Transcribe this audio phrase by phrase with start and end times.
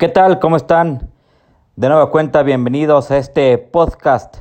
[0.00, 0.38] ¿Qué tal?
[0.38, 1.10] ¿Cómo están?
[1.76, 4.38] De nueva cuenta, bienvenidos a este podcast.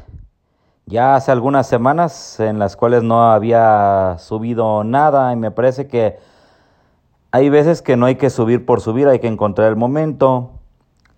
[0.86, 6.18] Ya hace algunas semanas en las cuales no había subido nada y me parece que
[7.32, 10.52] hay veces que no hay que subir por subir, hay que encontrar el momento,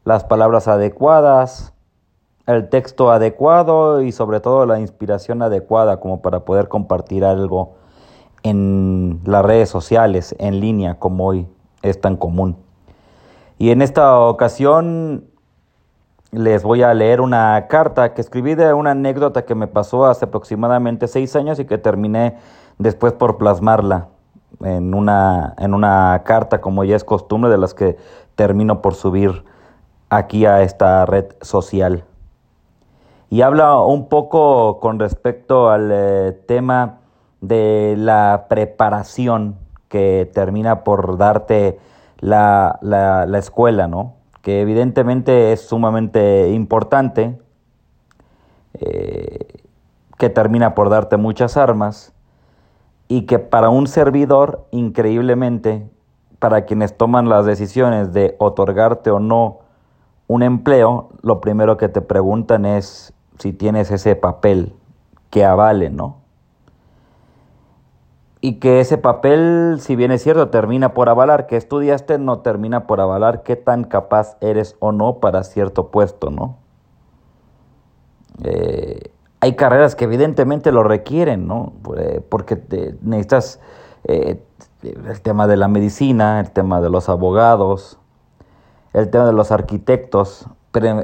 [0.05, 1.75] las palabras adecuadas,
[2.47, 7.75] el texto adecuado y sobre todo la inspiración adecuada como para poder compartir algo
[8.41, 11.47] en las redes sociales, en línea, como hoy
[11.83, 12.57] es tan común.
[13.61, 15.25] Y en esta ocasión
[16.31, 20.25] les voy a leer una carta que escribí de una anécdota que me pasó hace
[20.25, 22.37] aproximadamente seis años y que terminé
[22.79, 24.07] después por plasmarla
[24.61, 27.97] en una, en una carta, como ya es costumbre, de las que
[28.33, 29.45] termino por subir
[30.09, 32.03] aquí a esta red social.
[33.29, 36.97] Y habla un poco con respecto al eh, tema
[37.41, 39.55] de la preparación
[39.87, 41.77] que termina por darte
[42.21, 44.13] la, la, escuela, ¿no?
[44.41, 47.39] Que evidentemente es sumamente importante,
[48.75, 49.47] eh,
[50.17, 52.13] que termina por darte muchas armas
[53.07, 55.89] y que para un servidor, increíblemente,
[56.39, 59.59] para quienes toman las decisiones de otorgarte o no
[60.27, 64.73] un empleo, lo primero que te preguntan es si tienes ese papel
[65.29, 66.20] que avale, ¿no?
[68.41, 72.87] Y que ese papel, si bien es cierto, termina por avalar que estudiaste, no termina
[72.87, 76.57] por avalar qué tan capaz eres o no para cierto puesto, ¿no?
[78.43, 81.73] Eh, hay carreras que evidentemente lo requieren, ¿no?
[81.97, 82.59] Eh, porque
[83.03, 83.59] necesitas
[84.05, 84.43] eh,
[84.81, 87.99] el tema de la medicina, el tema de los abogados,
[88.93, 91.03] el tema de los arquitectos, pero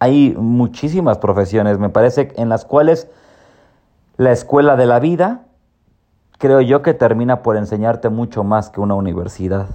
[0.00, 3.08] hay muchísimas profesiones, me parece, en las cuales
[4.18, 5.45] la escuela de la vida
[6.38, 9.68] creo yo que termina por enseñarte mucho más que una universidad.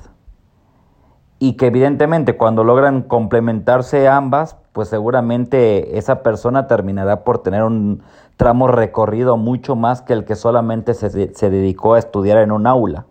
[1.39, 8.03] Y que evidentemente cuando logran complementarse ambas, pues seguramente esa persona terminará por tener un
[8.37, 12.67] tramo recorrido mucho más que el que solamente se, se dedicó a estudiar en un
[12.67, 13.05] aula.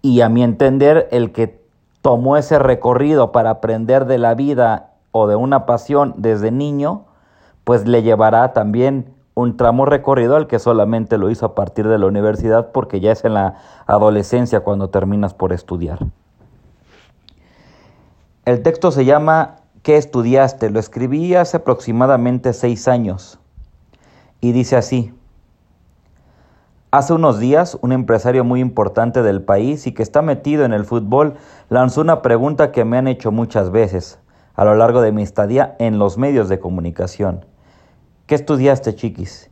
[0.00, 1.64] Y a mi entender, el que
[2.02, 7.06] tomó ese recorrido para aprender de la vida o de una pasión desde niño,
[7.64, 11.98] pues le llevará también un tramo recorrido al que solamente lo hizo a partir de
[11.98, 13.56] la universidad porque ya es en la
[13.86, 16.06] adolescencia cuando terminas por estudiar.
[18.44, 20.70] El texto se llama ¿Qué estudiaste?
[20.70, 23.38] Lo escribí hace aproximadamente seis años
[24.40, 25.12] y dice así.
[26.90, 30.84] Hace unos días, un empresario muy importante del país y que está metido en el
[30.84, 31.34] fútbol
[31.68, 34.20] lanzó una pregunta que me han hecho muchas veces
[34.54, 37.44] a lo largo de mi estadía en los medios de comunicación.
[38.26, 39.50] ¿Qué estudiaste, chiquis?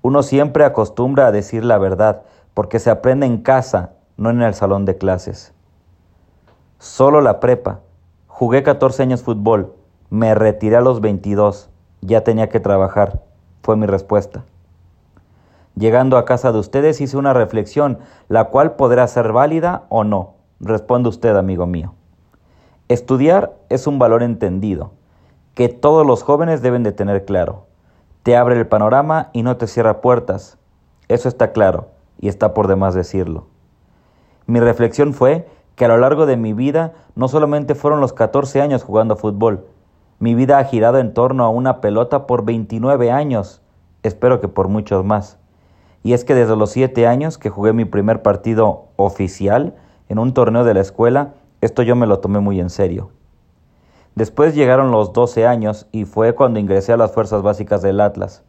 [0.00, 2.22] Uno siempre acostumbra a decir la verdad,
[2.54, 5.52] porque se aprende en casa, no en el salón de clases.
[6.78, 7.80] Solo la prepa.
[8.26, 9.74] Jugué 14 años fútbol.
[10.08, 11.68] Me retiré a los 22.
[12.00, 13.20] Ya tenía que trabajar.
[13.62, 14.42] Fue mi respuesta.
[15.76, 17.98] Llegando a casa de ustedes hice una reflexión,
[18.28, 20.36] la cual podrá ser válida o no.
[20.60, 21.92] Responde usted, amigo mío.
[22.88, 24.92] Estudiar es un valor entendido,
[25.52, 27.67] que todos los jóvenes deben de tener claro
[28.28, 30.58] te abre el panorama y no te cierra puertas.
[31.08, 31.88] Eso está claro
[32.20, 33.46] y está por demás decirlo.
[34.44, 38.60] Mi reflexión fue que a lo largo de mi vida no solamente fueron los 14
[38.60, 39.64] años jugando fútbol,
[40.18, 43.62] mi vida ha girado en torno a una pelota por 29 años,
[44.02, 45.38] espero que por muchos más.
[46.02, 49.74] Y es que desde los 7 años que jugué mi primer partido oficial
[50.10, 53.08] en un torneo de la escuela, esto yo me lo tomé muy en serio.
[54.14, 58.42] Después llegaron los 12 años y fue cuando ingresé a las fuerzas básicas del Atlas.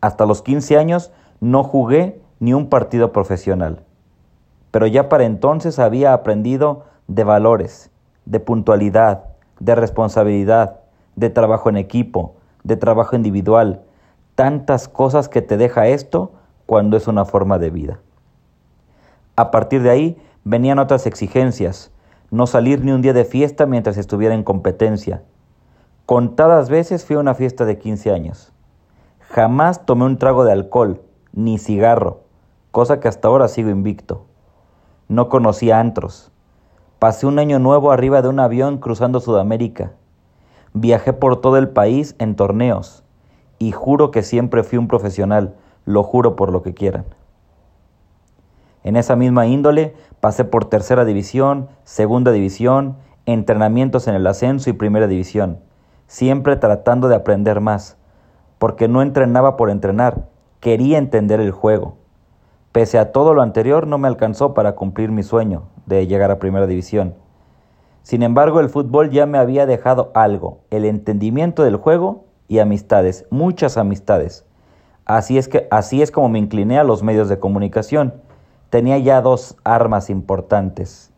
[0.00, 3.84] Hasta los 15 años no jugué ni un partido profesional.
[4.70, 7.90] Pero ya para entonces había aprendido de valores,
[8.24, 9.24] de puntualidad,
[9.60, 10.80] de responsabilidad,
[11.14, 12.34] de trabajo en equipo,
[12.64, 13.82] de trabajo individual,
[14.34, 16.32] tantas cosas que te deja esto
[16.66, 17.98] cuando es una forma de vida.
[19.36, 21.90] A partir de ahí venían otras exigencias,
[22.32, 25.22] no salir ni un día de fiesta mientras estuviera en competencia.
[26.06, 28.54] Contadas veces fui a una fiesta de 15 años.
[29.28, 31.02] Jamás tomé un trago de alcohol,
[31.34, 32.22] ni cigarro,
[32.70, 34.24] cosa que hasta ahora sigo invicto.
[35.08, 36.32] No conocí antros.
[36.98, 39.92] Pasé un año nuevo arriba de un avión cruzando Sudamérica.
[40.72, 43.04] Viajé por todo el país en torneos
[43.58, 47.04] y juro que siempre fui un profesional, lo juro por lo que quieran.
[48.84, 52.96] En esa misma índole pasé por tercera división, segunda división,
[53.26, 55.60] entrenamientos en el ascenso y primera división,
[56.06, 57.96] siempre tratando de aprender más,
[58.58, 60.26] porque no entrenaba por entrenar,
[60.60, 61.96] quería entender el juego.
[62.72, 66.38] Pese a todo lo anterior, no me alcanzó para cumplir mi sueño de llegar a
[66.38, 67.14] primera división.
[68.02, 73.26] Sin embargo, el fútbol ya me había dejado algo, el entendimiento del juego y amistades,
[73.30, 74.44] muchas amistades.
[75.04, 78.14] Así es que así es como me incliné a los medios de comunicación.
[78.72, 81.12] Tenía ya dos armas importantes.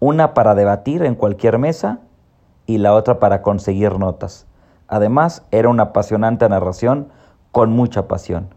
[0.00, 2.00] Una para debatir en cualquier mesa
[2.66, 4.48] y la otra para conseguir notas.
[4.88, 7.06] Además, era una apasionante narración
[7.52, 8.52] con mucha pasión.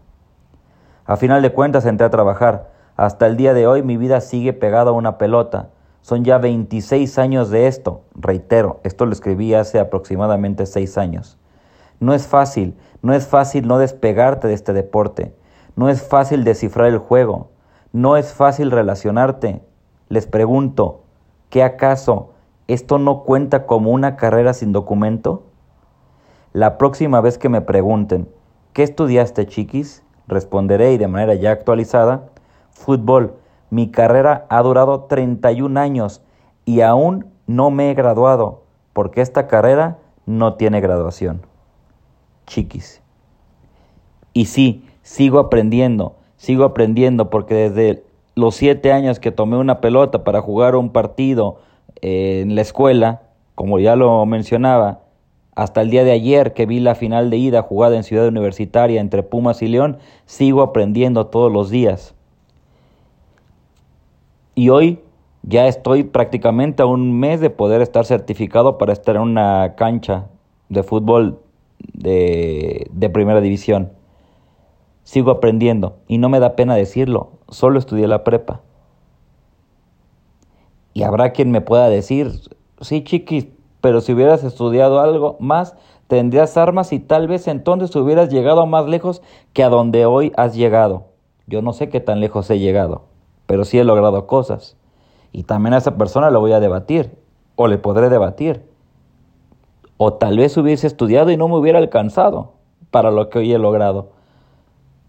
[1.04, 2.72] A final de cuentas entré a trabajar.
[2.96, 5.68] Hasta el día de hoy mi vida sigue pegada a una pelota.
[6.00, 8.02] Son ya 26 años de esto.
[8.16, 11.38] Reitero, esto lo escribí hace aproximadamente 6 años.
[12.00, 15.32] No es fácil, no es fácil no despegarte de este deporte.
[15.76, 17.53] No es fácil descifrar el juego.
[17.94, 19.62] No es fácil relacionarte.
[20.08, 21.04] Les pregunto,
[21.48, 22.32] ¿qué acaso
[22.66, 25.44] esto no cuenta como una carrera sin documento?
[26.52, 28.28] La próxima vez que me pregunten,
[28.72, 30.02] ¿qué estudiaste, chiquis?
[30.26, 32.30] Responderé y de manera ya actualizada,
[32.72, 33.36] fútbol.
[33.70, 36.20] Mi carrera ha durado 31 años
[36.64, 41.42] y aún no me he graduado porque esta carrera no tiene graduación.
[42.48, 43.00] Chiquis.
[44.32, 48.04] Y sí, sigo aprendiendo, sigo aprendiendo porque desde
[48.34, 51.58] los siete años que tomé una pelota para jugar un partido
[52.02, 53.22] eh, en la escuela,
[53.54, 55.00] como ya lo mencionaba,
[55.54, 59.00] hasta el día de ayer que vi la final de ida jugada en Ciudad Universitaria
[59.00, 59.96] entre Pumas y León,
[60.26, 62.14] sigo aprendiendo todos los días.
[64.54, 65.00] Y hoy
[65.42, 70.26] ya estoy prácticamente a un mes de poder estar certificado para estar en una cancha
[70.68, 71.38] de fútbol
[71.94, 73.92] de, de primera división.
[75.04, 78.62] Sigo aprendiendo y no me da pena decirlo, solo estudié la prepa.
[80.92, 82.32] Y habrá quien me pueda decir,
[82.80, 83.48] sí chiquis,
[83.80, 85.76] pero si hubieras estudiado algo más,
[86.08, 89.20] tendrías armas y tal vez entonces hubieras llegado más lejos
[89.52, 91.08] que a donde hoy has llegado.
[91.46, 93.02] Yo no sé qué tan lejos he llegado,
[93.46, 94.76] pero sí he logrado cosas.
[95.32, 97.18] Y también a esa persona le voy a debatir,
[97.56, 98.64] o le podré debatir.
[99.96, 102.52] O tal vez hubiese estudiado y no me hubiera alcanzado
[102.90, 104.13] para lo que hoy he logrado.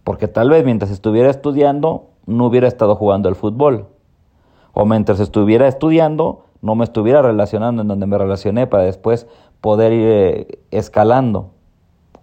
[0.06, 3.88] Porque tal vez mientras estuviera estudiando no hubiera estado jugando al fútbol.
[4.72, 9.28] O mientras estuviera estudiando no me estuviera relacionando en donde me relacioné para después
[9.62, 11.50] poder ir eh, escalando.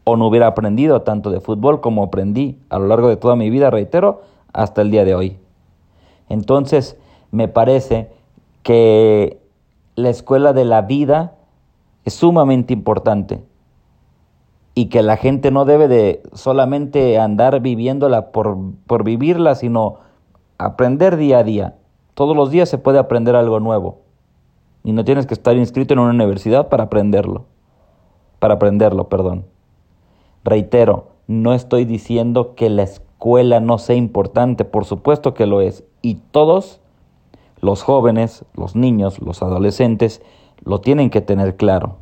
[0.04, 3.50] O no hubiera aprendido tanto de fútbol como aprendí a lo largo de toda mi
[3.50, 5.38] vida, reitero, hasta el día de hoy.
[6.28, 6.96] Entonces,
[7.32, 8.10] me parece
[8.62, 9.40] que
[9.96, 11.34] la escuela de la vida
[12.04, 13.42] es sumamente importante
[14.74, 19.98] y que la gente no debe de solamente andar viviéndola por, por vivirla, sino
[20.58, 21.76] aprender día a día.
[22.14, 24.00] Todos los días se puede aprender algo nuevo.
[24.84, 27.44] Y no tienes que estar inscrito en una universidad para aprenderlo.
[28.38, 29.44] Para aprenderlo, perdón.
[30.44, 35.84] Reitero, no estoy diciendo que la escuela no sea importante, por supuesto que lo es.
[36.00, 36.80] Y todos,
[37.60, 40.22] los jóvenes, los niños, los adolescentes,
[40.64, 41.96] lo tienen que tener claro.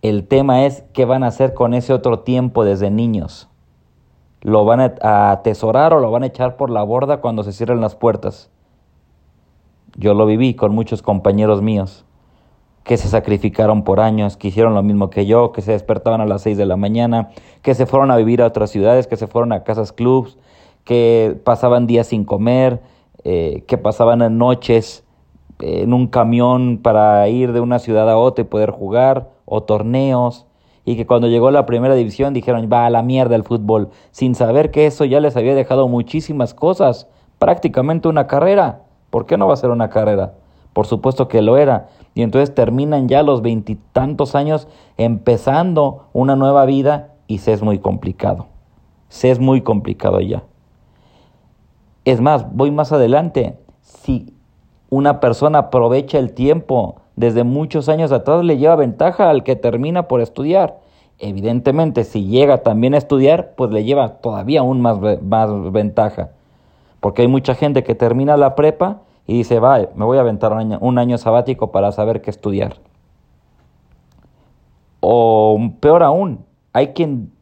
[0.00, 3.48] El tema es qué van a hacer con ese otro tiempo desde niños.
[4.40, 7.80] ¿Lo van a atesorar o lo van a echar por la borda cuando se cierren
[7.80, 8.50] las puertas?
[9.96, 12.04] Yo lo viví con muchos compañeros míos
[12.88, 16.26] que se sacrificaron por años, que hicieron lo mismo que yo, que se despertaban a
[16.26, 17.28] las 6 de la mañana,
[17.60, 20.38] que se fueron a vivir a otras ciudades, que se fueron a casas clubs,
[20.84, 22.80] que pasaban días sin comer,
[23.24, 25.04] eh, que pasaban noches
[25.60, 30.46] en un camión para ir de una ciudad a otra y poder jugar, o torneos,
[30.84, 34.34] y que cuando llegó la primera división dijeron, va a la mierda el fútbol, sin
[34.34, 38.82] saber que eso ya les había dejado muchísimas cosas, prácticamente una carrera.
[39.10, 40.34] ¿Por qué no va a ser una carrera?
[40.72, 41.88] Por supuesto que lo era.
[42.14, 47.78] Y entonces terminan ya los veintitantos años empezando una nueva vida y se es muy
[47.78, 48.46] complicado.
[49.08, 50.42] Se es muy complicado ya.
[52.04, 53.58] Es más, voy más adelante.
[53.80, 54.34] Si
[54.90, 60.04] una persona aprovecha el tiempo desde muchos años atrás, le lleva ventaja al que termina
[60.08, 60.78] por estudiar.
[61.18, 66.30] Evidentemente, si llega también a estudiar, pues le lleva todavía aún más, más ventaja.
[67.00, 70.52] Porque hay mucha gente que termina la prepa y dice, va, me voy a aventar
[70.52, 72.76] un año, sabático para saber qué estudiar.
[75.00, 77.32] O peor aún, hay quien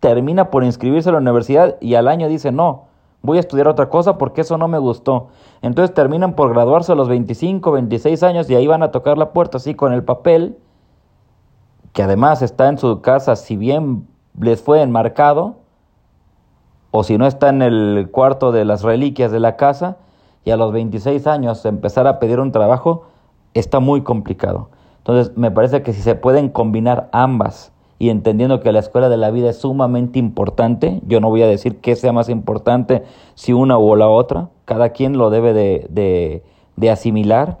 [0.00, 2.86] termina por inscribirse a la universidad y al año dice, no,
[3.22, 5.28] voy a estudiar otra cosa porque eso no me gustó.
[5.62, 9.32] Entonces terminan por graduarse a los 25, 26 años y ahí van a tocar la
[9.32, 10.58] puerta así con el papel,
[11.92, 14.06] que además está en su casa, si bien
[14.38, 15.56] les fue enmarcado,
[16.92, 19.98] o si no está en el cuarto de las reliquias de la casa,
[20.44, 23.04] y a los 26 años empezar a pedir un trabajo,
[23.54, 24.70] está muy complicado.
[24.98, 29.18] Entonces, me parece que si se pueden combinar ambas y entendiendo que la escuela de
[29.18, 33.02] la vida es sumamente importante, yo no voy a decir que sea más importante
[33.34, 36.42] si una o la otra, cada quien lo debe de,
[36.76, 37.58] de, asimilar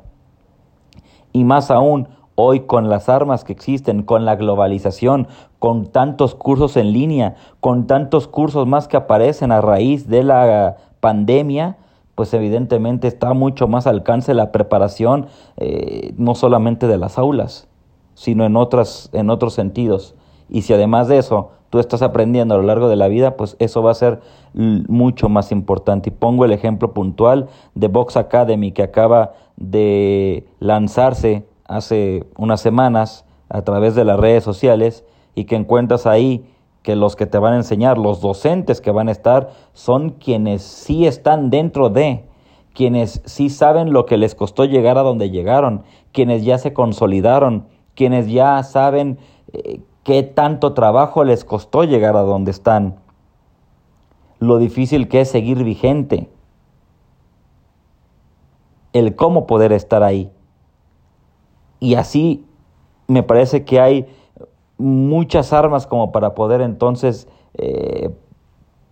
[1.34, 5.28] Y más aún, hoy con las armas que existen, con la globalización,
[5.58, 10.78] con tantos cursos en línea, con tantos cursos más que aparecen a raíz de la
[11.00, 11.76] pandemia,
[12.14, 15.26] pues evidentemente está mucho más alcance la preparación,
[15.58, 17.68] eh, no solamente de las aulas,
[18.14, 20.14] sino en, otras, en otros sentidos.
[20.50, 23.56] Y si además de eso tú estás aprendiendo a lo largo de la vida, pues
[23.60, 24.20] eso va a ser
[24.52, 26.10] mucho más importante.
[26.10, 33.24] Y pongo el ejemplo puntual de Box Academy que acaba de lanzarse hace unas semanas
[33.48, 35.04] a través de las redes sociales
[35.34, 36.44] y que encuentras ahí
[36.82, 40.62] que los que te van a enseñar, los docentes que van a estar, son quienes
[40.62, 42.24] sí están dentro de,
[42.74, 47.66] quienes sí saben lo que les costó llegar a donde llegaron, quienes ya se consolidaron,
[47.94, 49.18] quienes ya saben
[49.52, 49.80] eh,
[50.10, 52.96] qué tanto trabajo les costó llegar a donde están,
[54.40, 56.28] lo difícil que es seguir vigente,
[58.92, 60.32] el cómo poder estar ahí.
[61.78, 62.44] Y así
[63.06, 64.08] me parece que hay
[64.78, 68.12] muchas armas como para poder entonces eh,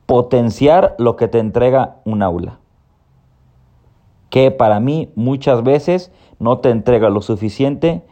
[0.07, 2.61] potenciar lo que te entrega un aula.
[4.31, 8.05] Que para mí muchas veces no te entrega lo suficiente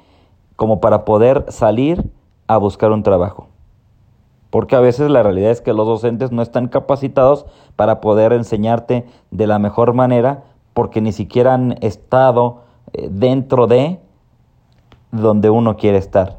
[0.56, 2.15] como para poder salir
[2.46, 3.48] a buscar un trabajo.
[4.50, 9.04] Porque a veces la realidad es que los docentes no están capacitados para poder enseñarte
[9.30, 12.62] de la mejor manera porque ni siquiera han estado
[12.92, 13.98] eh, dentro de
[15.10, 16.36] donde uno quiere estar.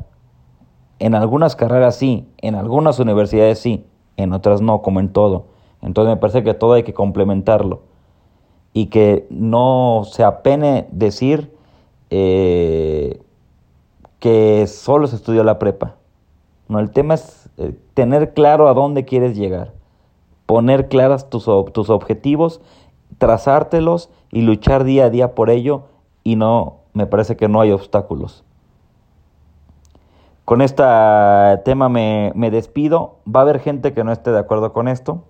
[1.00, 3.86] En algunas carreras sí, en algunas universidades sí,
[4.16, 5.46] en otras no, como en todo.
[5.82, 7.82] Entonces me parece que todo hay que complementarlo
[8.74, 11.52] y que no se apene decir
[12.10, 13.22] eh,
[14.20, 15.97] que solo se estudió la prepa.
[16.68, 19.74] No, el tema es eh, tener claro a dónde quieres llegar,
[20.46, 22.62] poner claras tus, tus objetivos,
[23.18, 25.84] trazártelos y luchar día a día por ello
[26.24, 28.44] y no, me parece que no hay obstáculos.
[30.44, 30.84] Con este
[31.66, 33.18] tema me, me, despido.
[33.28, 35.24] Va a haber gente que no esté de acuerdo con esto.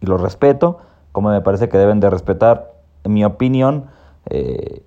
[0.00, 0.78] Y lo respeto,
[1.10, 2.74] como me parece que deben de respetar
[3.04, 3.86] mi opinión.
[4.26, 4.84] Eh,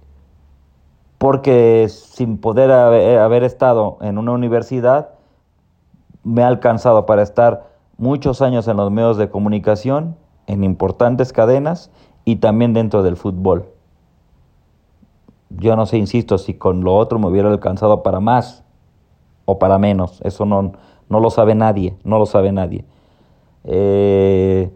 [1.19, 5.09] porque sin poder haber, estado en una universidad,
[6.23, 10.15] me ha alcanzado para estar muchos años en los medios de comunicación,
[10.47, 11.91] en importantes cadenas
[12.23, 13.65] y también dentro del fútbol.
[15.49, 18.63] Yo no sé, insisto, si con lo otro me hubiera alcanzado para más
[19.43, 20.21] o para menos.
[20.23, 20.71] Eso no,
[21.09, 22.85] no lo sabe nadie, no lo sabe nadie.
[23.65, 24.71] Eh,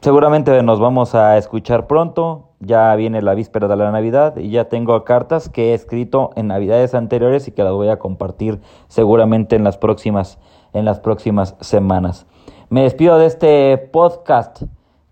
[0.00, 4.68] seguramente nos vamos a escuchar pronto ya viene la víspera de la Navidad y ya
[4.68, 9.56] tengo cartas que he escrito en Navidades anteriores y que las voy a compartir seguramente
[9.56, 10.38] en las próximas,
[10.72, 12.26] en las próximas semanas.
[12.70, 14.62] Me despido de este podcast.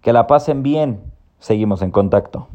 [0.01, 1.03] Que la pasen bien.
[1.41, 2.49] Seguimos en contacto.